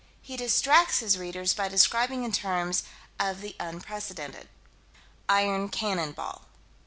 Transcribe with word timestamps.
He 0.23 0.35
distracts 0.35 0.97
his 0.97 1.15
readers 1.19 1.53
by 1.53 1.67
describing 1.67 2.23
in 2.23 2.31
terms 2.31 2.81
of 3.19 3.39
the 3.41 3.55
unprecedented 3.59 4.49
"Iron 5.29 5.69
cannon 5.69 6.13
ball." 6.13 6.45